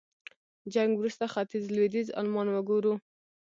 جنګ 0.73 0.91
وروسته 0.97 1.25
ختيځ 1.33 1.63
لوېديځ 1.75 2.07
المان 2.19 2.47
وګورو. 2.51 2.93